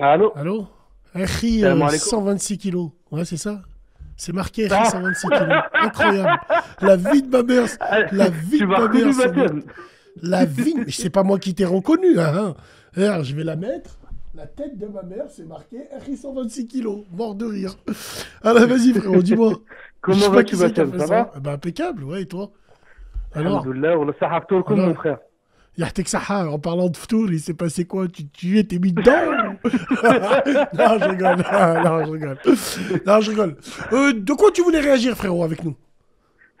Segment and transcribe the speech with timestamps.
[0.00, 0.66] Allô Allô
[1.14, 1.98] Ri, euh, alaikum.
[1.98, 2.90] 126 kilos.
[3.10, 3.62] Ouais, c'est ça
[4.16, 5.48] C'est marqué Ri, 126 kilos.
[5.74, 6.40] Incroyable.
[6.80, 7.66] La vie de ma mère.
[8.12, 9.50] La vie Tu de ma mère.
[10.22, 10.74] La vie.
[10.76, 12.18] Mais c'est pas moi qui t'ai reconnu.
[12.18, 12.32] Hein.
[12.34, 12.54] hein.
[12.96, 13.98] Regarde, je vais la mettre.
[14.34, 17.00] La tête de ma mère, c'est marqué RI 126 kilos.
[17.10, 17.74] Mort de rire.
[18.42, 19.54] Alors, vas-y, frérot, dis-moi.
[20.00, 22.50] Comment vas-tu, fait Ça va Eh ben, impeccable, ouais, et toi
[23.34, 23.96] Alors, Alhamdoulilah,
[24.48, 25.18] tout le coup, Alors mon frère.
[25.76, 28.06] Yahtek Saha, en parlant de Ftour, il s'est passé quoi?
[28.08, 29.12] Tu, tu étais mis dedans
[30.74, 31.36] Non, je rigole.
[31.84, 32.38] Non, je rigole.
[33.06, 33.56] Non, je rigole.
[33.92, 35.76] Euh, de quoi tu voulais réagir, frérot, avec nous?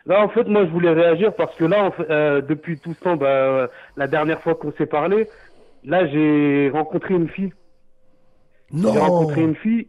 [0.06, 2.94] Là, en fait, moi, je voulais réagir parce que là, en fait, euh, depuis tout
[2.94, 5.28] ce temps, bah, euh, la dernière fois qu'on s'est parlé,
[5.84, 7.52] là, j'ai rencontré une fille.
[8.72, 8.92] Non.
[8.92, 9.88] J'ai rencontré une fille.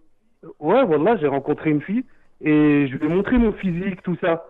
[0.60, 2.04] Ouais, voilà, j'ai rencontré une fille
[2.42, 4.46] et je lui ai montré mon physique, tout ça.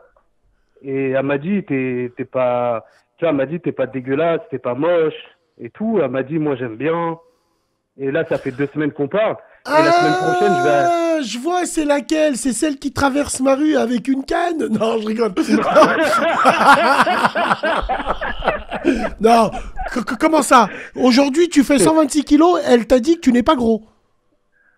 [0.82, 2.86] Et elle m'a dit, t'es t'es pas,
[3.18, 5.14] tu vois, elle m'a dit, t'es pas dégueulasse, t'es pas moche
[5.60, 6.00] et tout.
[6.02, 7.20] Elle m'a dit, moi, j'aime bien.
[7.98, 9.36] Et là, ça fait deux semaines qu'on parle.
[9.68, 10.84] Et la semaine prochaine, je vais.
[10.86, 12.36] Ah, je vois, c'est laquelle?
[12.36, 14.68] C'est celle qui traverse ma rue avec une canne?
[14.72, 15.34] Non, je rigole.
[19.20, 19.52] non,
[19.94, 20.70] c- comment ça?
[20.96, 23.84] Aujourd'hui, tu fais 126 kilos, elle t'a dit que tu n'es pas gros.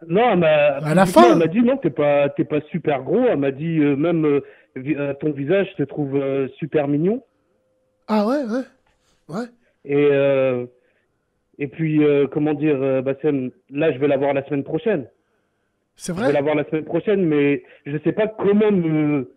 [0.08, 0.48] Non, elle m'a.
[0.86, 3.24] À la fin Elle m'a dit, non, t'es pas, pas super gros.
[3.26, 4.42] Elle m'a dit, euh, même euh,
[4.78, 7.24] euh, ton visage, te trouve euh, super mignon.
[8.10, 8.64] Ah ouais, ouais.
[9.30, 9.46] Ouais.
[9.86, 10.10] Et,
[11.60, 15.08] et puis, euh, comment dire, euh, Bassem, là, je vais la voir la semaine prochaine.
[15.96, 19.30] C'est Je vais vrai la semaine prochaine, mais je sais pas comment me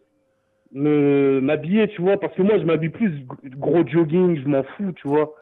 [0.73, 3.13] me m'habiller, tu vois, parce que moi, je m'habille plus
[3.57, 5.33] gros jogging, je m'en fous, tu vois.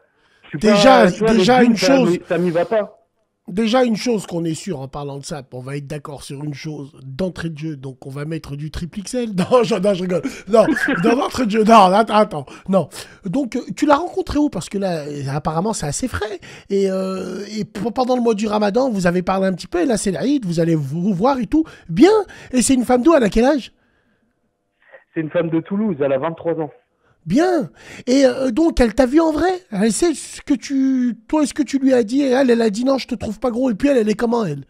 [0.43, 3.04] Je suis Déjà- tu vois, déjà une chose- Ça m'y va pas.
[3.47, 6.43] Déjà, une chose qu'on est sûr en parlant de ça, on va être d'accord sur
[6.43, 9.29] une chose d'entrée de jeu, donc on va mettre du triple XL.
[9.37, 10.23] Non, je, non, je rigole.
[10.47, 10.65] Non,
[11.03, 12.89] d'entrée de jeu, non, attends, attends, non.
[13.23, 14.49] Donc, euh, tu l'as rencontré où?
[14.49, 16.39] Parce que là, euh, apparemment, c'est assez frais.
[16.71, 19.85] Et, euh, et pendant le mois du ramadan, vous avez parlé un petit peu, et
[19.85, 21.65] là, c'est l'Aïd, vous allez vous voir et tout.
[21.87, 22.09] Bien.
[22.51, 23.13] Et c'est une femme d'où?
[23.13, 23.71] Elle a quel âge?
[25.13, 26.71] C'est une femme de Toulouse, elle a 23 ans.
[27.25, 27.69] Bien.
[28.07, 29.49] Et euh, donc, elle t'a vu en vrai?
[29.71, 31.15] Elle sait ce que tu.
[31.27, 33.15] Toi, est-ce que tu lui as dit Et elle, elle a dit non, je te
[33.15, 33.69] trouve pas gros.
[33.71, 34.65] Et puis, elle, elle est comment, elle?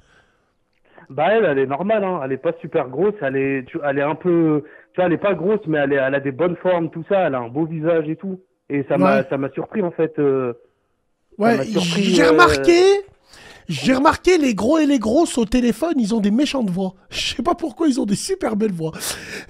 [1.10, 2.22] Bah elle, elle est normale, hein.
[2.24, 5.14] Elle est pas super grosse, elle est, tu, elle est un peu, tu vois, elle
[5.14, 7.28] est pas grosse, mais elle, est, elle a des bonnes formes, tout ça.
[7.28, 8.40] Elle a un beau visage et tout.
[8.70, 9.38] Et ça m'a, Ouais.
[9.38, 10.18] m'a surpris en fait.
[10.18, 10.54] euh,
[11.38, 12.82] Ouais, j'ai euh, remarqué.
[13.68, 16.94] J'ai remarqué les gros et les grosses au téléphone, ils ont des méchantes voix.
[17.10, 18.92] Je sais pas pourquoi ils ont des super belles voix.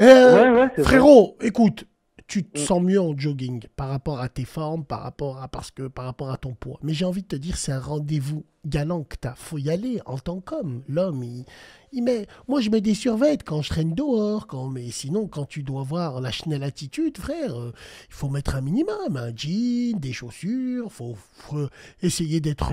[0.01, 0.83] Euh, Ouais, ouais, vrai.
[0.83, 1.85] frérot, écoute,
[2.27, 2.63] tu te Mm.
[2.65, 6.05] sens mieux en jogging par rapport à tes formes, par rapport à parce que par
[6.05, 6.79] rapport à ton poids.
[6.81, 9.35] Mais j'ai envie de te dire, c'est un rendez-vous galant que t'as.
[9.35, 10.81] Faut y aller en tant qu'homme.
[10.89, 11.45] L'homme, il,
[11.91, 12.25] il met.
[12.47, 14.47] Moi, je mets des survêtes quand je traîne dehors.
[14.47, 17.73] Quand, mais sinon, quand tu dois voir la chenelle attitude, frère, euh,
[18.09, 20.91] il faut mettre un minimum, un jean, des chaussures.
[20.91, 21.67] Faut, faut
[22.01, 22.71] essayer d'être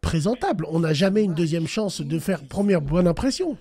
[0.00, 0.64] présentable.
[0.70, 3.56] On n'a jamais une deuxième chance de faire première bonne impression.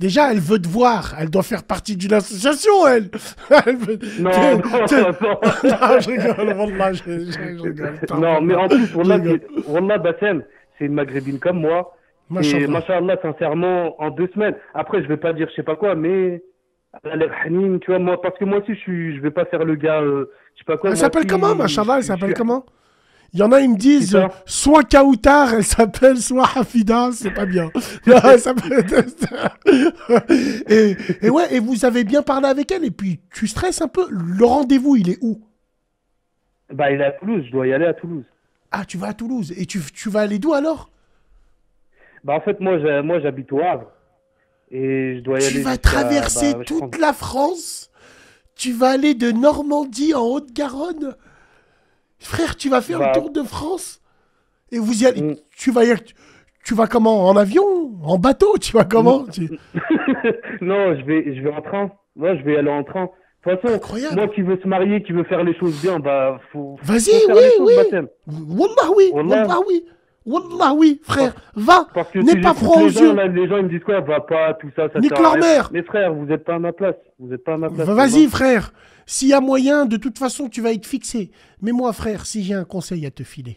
[0.00, 1.14] Déjà, elle veut te voir.
[1.20, 3.10] Elle doit faire partie d'une association, elle.
[3.66, 4.60] Elle veut- Non, non,
[5.20, 5.40] non.
[5.64, 7.94] non, je rigole, wallah, je, je- je rigole.
[8.18, 8.94] Non, mais en plus,
[9.68, 10.42] Wallah Bassem,
[10.78, 11.94] c'est une maghrébine comme moi.
[12.42, 13.16] Et Machallah.
[13.20, 14.54] sincèrement, en deux semaines.
[14.72, 16.42] Après, je vais pas dire je sais pas quoi, mais
[17.04, 19.30] elle a l'air hanine, tu vois, moi, parce que moi aussi, je suis, je vais
[19.32, 20.90] pas faire le gars, euh, je sais pas quoi.
[20.90, 22.64] Elle s'appelle comment, machallah Elle s'appelle comment?
[23.32, 27.30] Il y en a, ils me disent, euh, soit Kautar, elle s'appelle, soit Hafida, c'est
[27.30, 27.70] pas bien.
[30.68, 33.88] Et, et ouais, et vous avez bien parlé avec elle, et puis tu stresses un
[33.88, 34.08] peu.
[34.10, 35.40] Le rendez-vous, il est où?
[36.72, 38.24] Bah, il est à Toulouse, je dois y aller à Toulouse.
[38.72, 39.52] Ah, tu vas à Toulouse.
[39.56, 40.90] Et tu, tu vas aller d'où alors?
[42.24, 42.78] Bah, en fait, moi,
[43.20, 43.86] j'habite au Havre.
[44.70, 45.52] Et je dois y aller.
[45.52, 47.90] Tu vas traverser bah, toute la France.
[48.54, 51.16] Tu vas aller de Normandie en Haute-Garonne.
[52.20, 53.12] Frère, tu vas faire Bah.
[53.14, 54.00] le tour de France.
[54.72, 55.22] Et vous y allez.
[55.22, 55.36] Mm.
[55.56, 56.00] Tu vas y aller-
[56.64, 57.64] Tu vas comment En avion
[58.04, 59.30] En bateau Tu vas comment Mm.
[59.30, 59.58] Tu-
[60.60, 61.90] non, je vais, je vais en train.
[62.16, 63.08] Moi, je vais aller en train.
[63.46, 64.16] De toute façon, Incroyable.
[64.16, 66.76] moi qui veux se marier, qui veut faire les choses bien, bah, faut.
[66.82, 67.72] Vas-y, oui, oui.
[68.26, 69.10] Wallah oui.
[69.14, 69.84] Wallah oui.
[70.30, 71.34] Wallah oui, frère.
[71.54, 71.86] Va.
[72.14, 73.12] N'aie pas froid aux les yeux.
[73.14, 75.70] les gens, ils me disent quoi, va pas, tout ça, ça Nique leur mère.
[75.72, 76.94] Mes frères, vous êtes pas à ma place.
[77.18, 77.86] Vous êtes pas à ma place.
[77.86, 78.72] Va- Vas-y, frère.
[79.06, 81.30] S'il y a moyen, de toute façon, tu vas être fixé.
[81.62, 83.56] Mais moi, frère, si j'ai un conseil à te filer.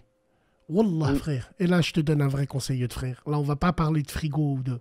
[0.69, 1.15] Wallah, Mm.
[1.17, 1.51] frère.
[1.59, 3.21] Et là, je te donne un vrai conseil de frère.
[3.27, 4.79] Là, on va pas parler de frigo ou de.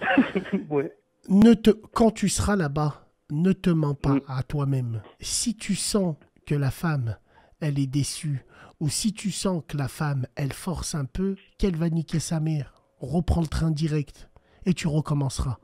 [0.70, 0.92] ouais.
[1.28, 4.20] ne te, quand tu seras là-bas, ne te mens pas Mm.
[4.28, 5.02] à toi-même.
[5.20, 6.14] Si tu sens
[6.46, 7.16] que la femme,
[7.60, 8.44] elle est déçue,
[8.80, 12.40] ou si tu sens que la femme, elle force un peu, qu'elle va niquer sa
[12.40, 14.28] mère, reprends le train direct
[14.64, 15.58] et tu recommenceras.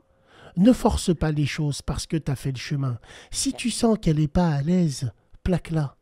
[0.55, 2.99] Ne force pas les choses parce que tu as fait le chemin.
[3.31, 5.11] Si tu sens qu'elle n'est pas à l'aise,
[5.43, 5.95] plaque-la.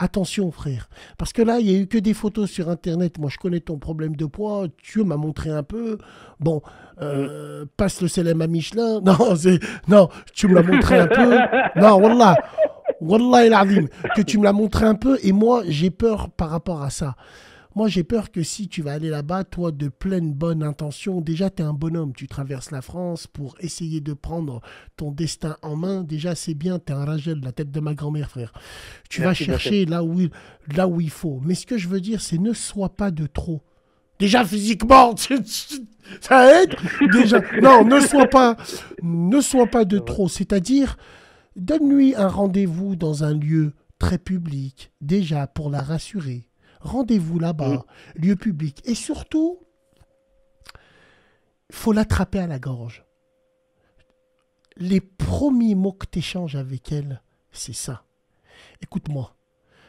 [0.00, 0.88] Attention, frère.
[1.16, 3.18] Parce que là, il n'y a eu que des photos sur Internet.
[3.18, 4.66] Moi, je connais ton problème de poids.
[4.80, 5.98] Tu m'as montré un peu.
[6.38, 6.62] Bon,
[7.02, 9.00] euh, passe le célèbre à Michelin.
[9.04, 9.16] Non,
[9.88, 11.36] non, tu me l'as montré un peu.
[11.80, 12.36] Non, Wallah.
[13.08, 15.18] Wallah el Que tu me l'as montré un peu.
[15.22, 17.16] Et moi, j'ai peur par rapport à ça.
[17.74, 21.48] Moi, j'ai peur que si tu vas aller là-bas, toi, de pleine bonne intention, déjà,
[21.48, 22.12] tu es un bonhomme.
[22.12, 24.60] Tu traverses la France pour essayer de prendre
[24.96, 26.02] ton destin en main.
[26.02, 28.52] Déjà, c'est bien, tu es un Ragel, la tête de ma grand-mère, frère.
[29.08, 30.30] Tu vas chercher là où, il,
[30.74, 31.40] là où il faut.
[31.44, 33.62] Mais ce que je veux dire, c'est ne sois pas de trop.
[34.18, 35.14] Déjà, physiquement,
[36.20, 36.74] ça aide.
[37.12, 38.56] Déjà, non, ne sois pas,
[39.02, 40.28] ne sois pas de trop.
[40.28, 40.96] C'est-à-dire,
[41.58, 46.48] donne-lui un rendez-vous dans un lieu très public, déjà pour la rassurer
[46.80, 47.84] Rendez-vous là-bas,
[48.16, 48.20] mm.
[48.20, 48.82] lieu public.
[48.84, 49.60] Et surtout,
[51.70, 53.04] il faut l'attraper à la gorge.
[54.76, 57.20] Les premiers mots que tu échanges avec elle,
[57.50, 58.04] c'est ça.
[58.80, 59.36] Écoute-moi,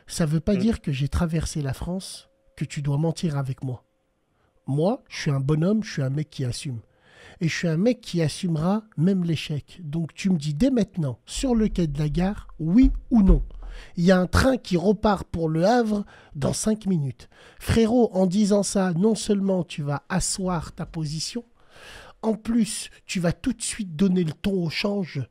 [0.07, 0.59] ça ne veut pas mm.
[0.59, 3.85] dire que j'ai traversé la France, que tu dois mentir avec moi.
[4.65, 6.79] Moi, je suis un bonhomme, je suis un mec qui assume.
[7.41, 9.79] Et je suis un mec qui assumera même l'échec.
[9.83, 13.43] Donc tu me dis dès maintenant, sur le quai de la gare, oui ou non.
[13.95, 16.05] Il y a un train qui repart pour Le Havre
[16.35, 17.29] dans 5 minutes.
[17.59, 21.43] Frérot, en disant ça, non seulement tu vas asseoir ta position,
[22.21, 25.21] en plus, tu vas tout de suite donner le ton au change.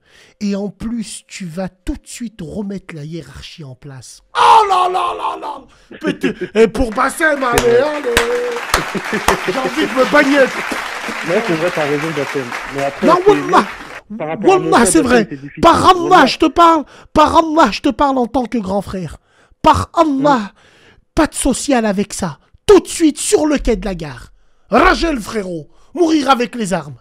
[0.40, 4.22] Et en plus, tu vas tout de suite remettre la hiérarchie en place.
[4.34, 8.14] Oh là là là là Et pour Bassem, allez, allez
[9.46, 12.44] J'ai envie de me bagner Ouais, c'est vrai, t'as raison, Bassem.
[12.74, 13.66] Mais après, non, Wallah
[14.42, 15.28] Wallah, c'est vrai.
[15.60, 16.84] Par Allah, je te parle.
[17.12, 19.18] Par Allah, je te parle en tant que grand frère.
[19.62, 20.52] Par Allah,
[21.14, 22.38] pas de social avec ça.
[22.66, 24.32] Tout de suite sur le quai de la gare.
[24.70, 25.68] Ragel, frérot.
[25.94, 26.96] Mourir avec les armes.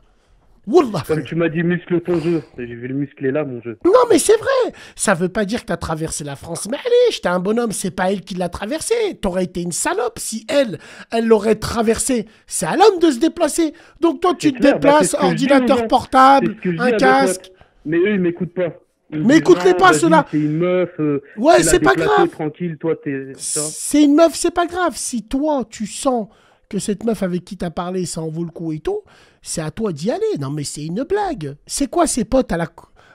[1.08, 2.44] Comme tu m'as dit, muscle ton jeu.
[2.58, 3.78] J'ai vu le muscler là, mon jeu.
[3.86, 4.74] Non, mais c'est vrai.
[4.96, 6.68] Ça veut pas dire que t'as traversé la France.
[6.70, 8.94] Mais allez, j'étais un bonhomme, c'est pas elle qui l'a traversé.
[9.22, 10.78] T'aurais été une salope si elle,
[11.12, 12.26] elle l'aurait traversé.
[12.48, 13.74] C'est à l'homme de se déplacer.
[14.02, 17.50] Donc toi, tu te bah, déplaces, ordinateur portable, un casque.
[17.86, 18.74] Mais eux, ils m'écoutent pas.
[19.10, 20.26] mais écoute-les pas, ceux-là.
[20.30, 20.90] C'est une meuf.
[21.00, 22.28] Euh, ouais, c'est pas grave.
[22.28, 23.32] Tranquille, toi, t'es.
[23.38, 24.98] C'est une meuf, c'est pas grave.
[24.98, 26.28] Si toi, tu sens
[26.70, 29.02] que cette meuf avec qui t'as parlé, ça en vaut le coup et tout,
[29.42, 30.38] c'est à toi d'y aller.
[30.40, 31.56] Non, mais c'est une blague.
[31.66, 32.68] C'est quoi ces potes à la,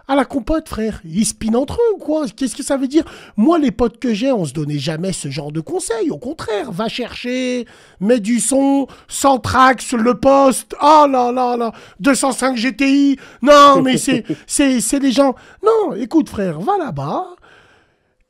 [0.09, 1.01] à la compote, frère?
[1.05, 2.27] Ils spinent entre eux ou quoi?
[2.29, 3.05] Qu'est-ce que ça veut dire?
[3.37, 6.11] Moi, les potes que j'ai, on se donnait jamais ce genre de conseils.
[6.11, 7.67] Au contraire, va chercher,
[8.01, 10.75] mets du son, Centrax, le poste.
[10.83, 13.19] Oh là là là 205 GTI.
[13.43, 15.35] Non, mais c'est, c'est, c'est les gens.
[15.63, 17.27] Non, écoute, frère, va là-bas.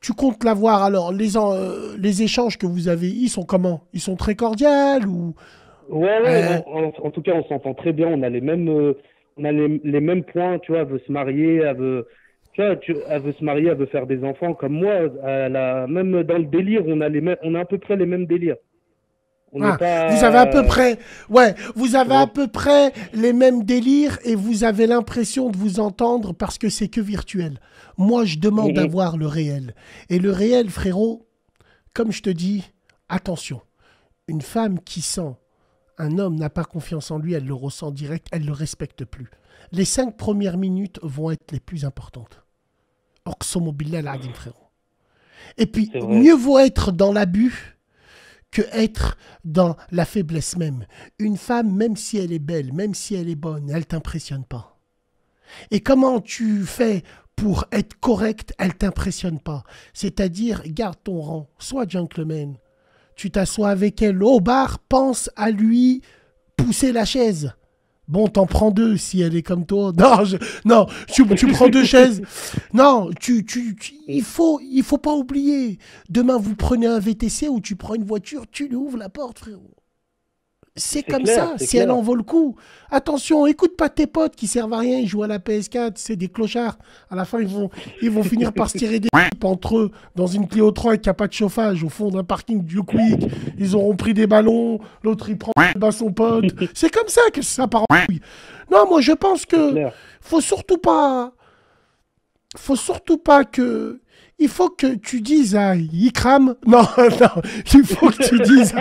[0.03, 3.85] Tu comptes l'avoir alors les, euh, les échanges que vous avez, ils sont comment?
[3.93, 4.67] Ils sont très cordiaux
[5.07, 5.33] ou?
[5.89, 6.61] Ouais, ouais
[7.01, 8.09] en, tout cas, on s'entend très bien.
[8.09, 8.97] On a les mêmes, euh,
[9.37, 10.59] on a les, les, mêmes points.
[10.59, 12.07] Tu vois, elle veut se marier, elle veut,
[12.51, 14.53] tu vois, tu, elle veut se marier, elle veut faire des enfants.
[14.53, 17.65] Comme moi, elle a, même dans le délire, on a les mêmes, on a à
[17.65, 18.57] peu près les mêmes délires.
[19.61, 19.77] Ah,
[20.09, 24.35] vous avez à peu près, ouais, vous avez à peu près les mêmes délires et
[24.35, 27.59] vous avez l'impression de vous entendre parce que c'est que virtuel.
[27.97, 28.75] Moi, je demande mhm.
[28.75, 29.75] d'avoir le réel.
[30.09, 31.27] Et le réel, frérot,
[31.93, 32.63] comme je te dis,
[33.09, 33.61] attention.
[34.27, 35.35] Une femme qui sent
[35.97, 39.29] un homme n'a pas confiance en lui, elle le ressent direct, elle le respecte plus.
[39.71, 42.43] Les cinq premières minutes vont être les plus importantes.
[44.01, 44.57] l'adim, frérot.
[45.57, 47.77] Et puis, mieux vaut être dans l'abus
[48.53, 50.85] que être dans la faiblesse même.
[51.19, 54.79] Une femme, même si elle est belle, même si elle est bonne, elle t'impressionne pas.
[55.71, 57.03] Et comment tu fais
[57.35, 59.63] pour être correct, elle t'impressionne pas.
[59.93, 62.55] C'est-à-dire, garde ton rang, sois gentleman,
[63.15, 66.01] tu t'assois avec elle au bar, pense à lui
[66.55, 67.53] pousser la chaise.
[68.07, 69.91] Bon, t'en prends deux si elle est comme toi.
[69.97, 70.23] Non,
[70.65, 72.21] non, tu, prends deux chaises.
[72.73, 73.75] Non, tu, tu,
[74.07, 75.77] il faut, il faut pas oublier.
[76.09, 79.39] Demain, vous prenez un VTC ou tu prends une voiture, tu lui ouvres la porte,
[79.39, 79.71] frérot.
[80.75, 82.55] C'est comme ça, si elle en vaut le coup.
[82.89, 86.15] Attention, écoute pas tes potes qui servent à rien, ils jouent à la PS4, c'est
[86.15, 86.77] des clochards.
[87.11, 87.69] À la fin, ils vont,
[88.01, 89.09] ils vont finir par se tirer des
[89.43, 92.63] entre eux dans une Clio 3 qui a pas de chauffage au fond d'un parking
[92.63, 93.29] du Quick.
[93.59, 95.51] Ils auront pris des ballons, l'autre il prend
[95.91, 96.45] son pote.
[96.73, 97.95] C'est comme ça que ça part en
[98.71, 99.89] Non, moi je pense que
[100.21, 101.33] faut surtout pas.
[102.55, 103.99] Faut surtout pas que
[104.39, 106.55] il faut que tu dises à Ikram.
[106.65, 107.41] Non, non,
[107.73, 108.73] il faut que tu dises.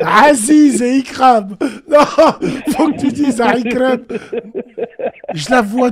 [0.00, 1.56] Aziz et Ikram.
[1.90, 1.98] Non,
[2.76, 4.00] faut que tu dises à Ikram.
[5.34, 5.90] Je la vois,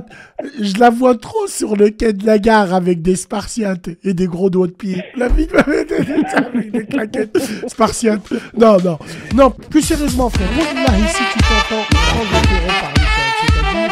[0.61, 4.27] je la vois trop sur le quai de la gare avec des spartiates et des
[4.27, 5.03] gros doigts de pied.
[5.17, 8.31] La vie avec des claquettes spartiates.
[8.57, 8.99] Non, non,
[9.35, 9.51] non.
[9.51, 10.49] Plus sérieusement, frère.
[10.57, 13.09] Là, ici, tu t'entends prendre l'apéro par le
[13.41, 13.91] c'est-à-dire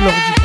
[0.00, 0.37] lors du